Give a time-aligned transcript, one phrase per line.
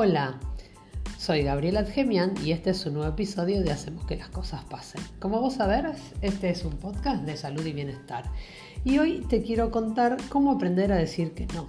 [0.00, 0.38] Hola,
[1.18, 5.02] soy Gabriela Adgemian y este es un nuevo episodio de Hacemos que las cosas pasen.
[5.18, 8.22] Como vos sabés, este es un podcast de salud y bienestar
[8.84, 11.66] y hoy te quiero contar cómo aprender a decir que no.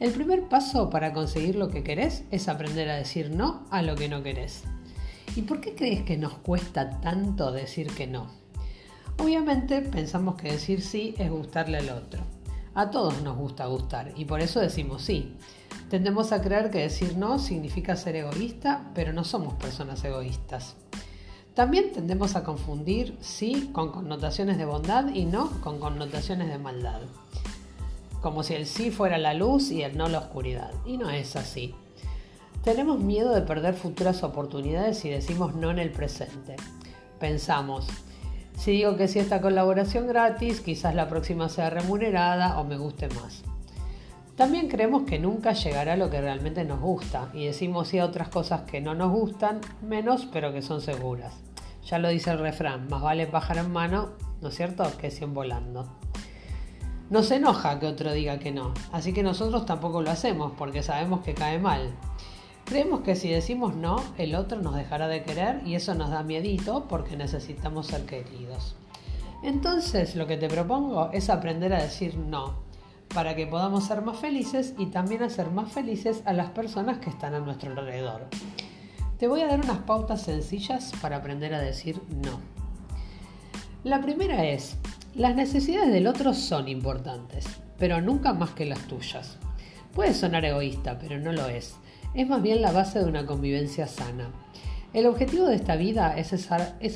[0.00, 3.96] El primer paso para conseguir lo que querés es aprender a decir no a lo
[3.96, 4.64] que no querés.
[5.34, 8.26] ¿Y por qué crees que nos cuesta tanto decir que no?
[9.16, 12.22] Obviamente pensamos que decir sí es gustarle al otro.
[12.74, 15.38] A todos nos gusta gustar y por eso decimos sí.
[15.90, 20.76] Tendemos a creer que decir no significa ser egoísta, pero no somos personas egoístas.
[21.54, 27.00] También tendemos a confundir sí con connotaciones de bondad y no con connotaciones de maldad.
[28.20, 30.72] Como si el sí fuera la luz y el no la oscuridad.
[30.84, 31.74] Y no es así.
[32.64, 36.56] Tenemos miedo de perder futuras oportunidades si decimos no en el presente.
[37.20, 37.86] Pensamos,
[38.56, 43.08] si digo que sí esta colaboración gratis, quizás la próxima sea remunerada o me guste
[43.08, 43.42] más.
[44.36, 48.28] También creemos que nunca llegará lo que realmente nos gusta y decimos sí a otras
[48.28, 51.34] cosas que no nos gustan, menos pero que son seguras.
[51.86, 55.34] Ya lo dice el refrán, más vale pájaro en mano, ¿no es cierto?, que 100
[55.34, 55.86] volando.
[57.10, 61.20] Nos enoja que otro diga que no, así que nosotros tampoco lo hacemos porque sabemos
[61.20, 61.94] que cae mal.
[62.64, 66.24] Creemos que si decimos no, el otro nos dejará de querer y eso nos da
[66.24, 68.74] miedito porque necesitamos ser queridos.
[69.44, 72.63] Entonces lo que te propongo es aprender a decir no,
[73.12, 77.10] para que podamos ser más felices y también hacer más felices a las personas que
[77.10, 78.26] están a nuestro alrededor.
[79.18, 82.40] Te voy a dar unas pautas sencillas para aprender a decir no.
[83.82, 84.76] La primera es,
[85.14, 87.46] las necesidades del otro son importantes,
[87.78, 89.38] pero nunca más que las tuyas.
[89.92, 91.76] Puede sonar egoísta, pero no lo es
[92.14, 94.30] es más bien la base de una convivencia sana.
[94.92, 96.32] El objetivo de esta vida es,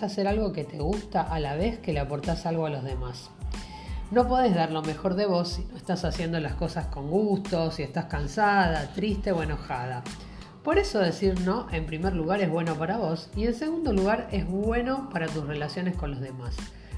[0.02, 3.30] hacer algo que te gusta a la vez que le aportas algo a los demás.
[4.10, 7.70] No podés dar lo mejor de vos si no estás haciendo las cosas con gusto,
[7.70, 10.02] si estás cansada, triste o enojada.
[10.64, 14.28] Por eso decir no, en primer lugar, es bueno para vos y en segundo lugar,
[14.32, 16.56] es bueno para tus relaciones con los demás,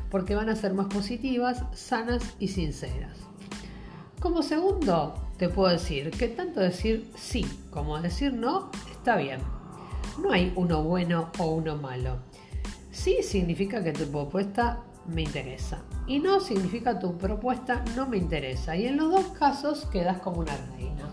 [0.08, 3.16] porque van a ser más positivas, sanas y sinceras.
[4.20, 9.40] Como segundo, te puedo decir que tanto decir sí como decir no está bien.
[10.22, 12.18] No hay uno bueno o uno malo.
[12.92, 18.76] Sí significa que tu propuesta me interesa y no significa tu propuesta no me interesa
[18.76, 21.08] y en los dos casos quedas como una reina.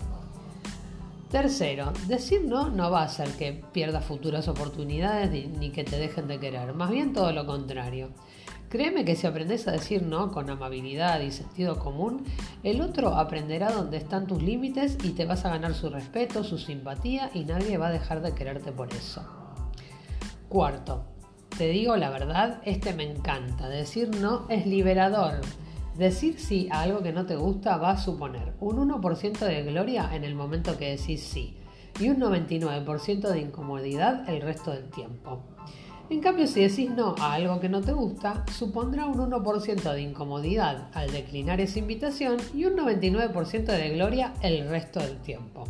[1.32, 6.28] Tercero, decir no no va a hacer que pierdas futuras oportunidades ni que te dejen
[6.28, 8.10] de querer, más bien todo lo contrario.
[8.70, 12.26] Créeme que si aprendes a decir no con amabilidad y sentido común,
[12.64, 16.58] el otro aprenderá dónde están tus límites y te vas a ganar su respeto, su
[16.58, 19.26] simpatía y nadie va a dejar de quererte por eso.
[20.50, 21.06] Cuarto,
[21.58, 23.68] te digo la verdad, este me encanta.
[23.68, 25.42] Decir no es liberador.
[25.98, 30.10] Decir sí a algo que no te gusta va a suponer un 1% de gloria
[30.14, 31.58] en el momento que decís sí
[32.00, 35.42] y un 99% de incomodidad el resto del tiempo.
[36.10, 40.02] En cambio, si decís no a algo que no te gusta, supondrá un 1% de
[40.02, 45.66] incomodidad al declinar esa invitación y un 99% de gloria el resto del tiempo.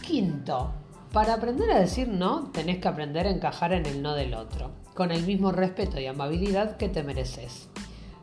[0.00, 0.72] Quinto,
[1.12, 4.70] para aprender a decir no, tenés que aprender a encajar en el no del otro,
[4.94, 7.68] con el mismo respeto y amabilidad que te mereces.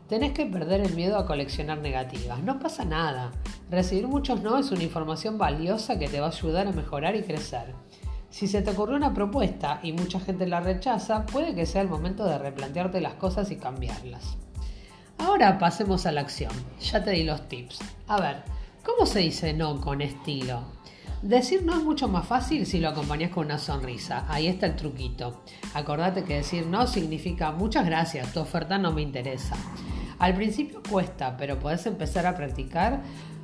[0.08, 2.42] Tenés que perder el miedo a coleccionar negativas.
[2.42, 3.30] No pasa nada.
[3.70, 7.22] Recibir muchos no es una información valiosa que te va a ayudar a mejorar y
[7.22, 7.74] crecer.
[8.30, 11.88] Si se te ocurrió una propuesta y mucha gente la rechaza, puede que sea el
[11.88, 14.38] momento de replantearte las cosas y cambiarlas.
[15.18, 16.52] Ahora pasemos a la acción.
[16.80, 17.80] Ya te di los tips.
[18.06, 18.44] A ver,
[18.82, 20.77] ¿cómo se dice no con estilo?
[21.22, 24.24] Decir no es mucho más fácil si lo acompañas con una sonrisa.
[24.28, 25.42] Ahí está el truquito.
[25.74, 29.56] Acordate que decir no significa muchas gracias, tu oferta no me interesa.
[30.20, 33.00] Al principio cuesta, pero puedes empezar a practicar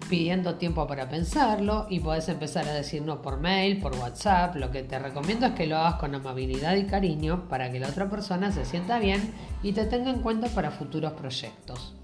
[0.09, 4.55] pidiendo tiempo para pensarlo y puedes empezar a decir no por mail, por WhatsApp.
[4.55, 7.89] Lo que te recomiendo es que lo hagas con amabilidad y cariño para que la
[7.89, 11.94] otra persona se sienta bien y te tenga en cuenta para futuros proyectos.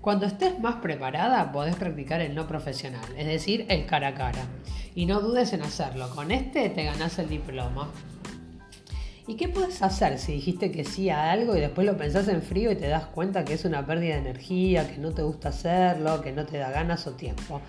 [0.00, 4.46] Cuando estés más preparada, podés practicar el no profesional, es decir, el cara a cara.
[4.94, 6.10] Y no dudes en hacerlo.
[6.14, 7.90] Con este te ganás el diploma.
[9.26, 12.42] ¿Y qué puedes hacer si dijiste que sí a algo y después lo pensás en
[12.42, 15.50] frío y te das cuenta que es una pérdida de energía, que no te gusta
[15.50, 17.60] hacerlo, que no te da ganas o tiempo?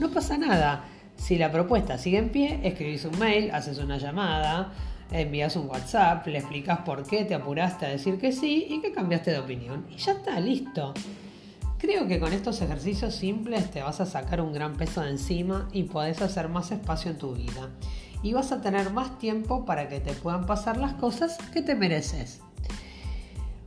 [0.00, 0.86] No pasa nada.
[1.16, 4.72] Si la propuesta sigue en pie, escribís un mail, haces una llamada,
[5.12, 8.90] envías un WhatsApp, le explicas por qué te apuraste a decir que sí y que
[8.90, 9.86] cambiaste de opinión.
[9.90, 10.94] Y ya está, listo.
[11.84, 15.68] Creo que con estos ejercicios simples te vas a sacar un gran peso de encima
[15.70, 17.68] y podés hacer más espacio en tu vida
[18.22, 21.74] y vas a tener más tiempo para que te puedan pasar las cosas que te
[21.74, 22.40] mereces.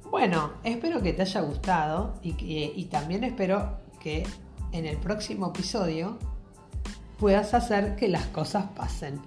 [0.09, 4.25] Bueno, espero que te haya gustado y, y también espero que
[4.71, 6.17] en el próximo episodio
[7.19, 9.21] puedas hacer que las cosas pasen.